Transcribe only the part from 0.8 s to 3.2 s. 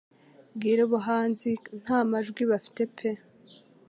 ubuhanzi nta majwi bafite pe